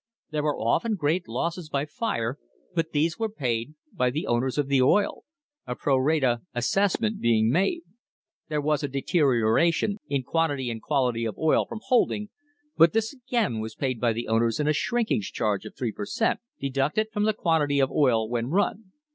There 0.31 0.41
were 0.41 0.57
often 0.59 0.95
great 0.95 1.27
losses 1.27 1.69
by 1.69 1.85
fire, 1.85 2.39
but 2.73 2.89
these 2.91 3.19
were 3.19 3.29
paid 3.29 3.75
by 3.93 4.09
the 4.09 4.25
owners 4.25 4.57
of 4.57 4.65
the 4.67 4.81
oil 4.81 5.25
a 5.67 5.75
pro 5.75 5.95
rata 5.95 6.41
assessment 6.55 7.19
being 7.21 7.51
made. 7.51 7.83
There 8.49 8.61
was 8.61 8.81
a 8.81 8.87
deterioration 8.87 9.97
in 10.07 10.23
quantity 10.23 10.71
and 10.71 10.81
quality 10.81 11.23
of 11.23 11.37
oil 11.37 11.67
from 11.67 11.81
holding, 11.85 12.29
but 12.75 12.93
this 12.93 13.13
again 13.13 13.59
was 13.59 13.75
paid 13.75 13.99
by 14.01 14.11
the 14.11 14.27
owners 14.27 14.59
in 14.59 14.67
a 14.67 14.73
shrinkage 14.73 15.33
charge 15.33 15.65
of 15.65 15.75
three 15.77 15.91
per 15.91 16.07
cent., 16.07 16.39
deducted 16.59 17.09
from 17.13 17.25
the 17.25 17.33
quantity 17.33 17.79
of 17.79 17.91
oil 17.91 18.27
when 18.27 18.47
run. 18.47 18.93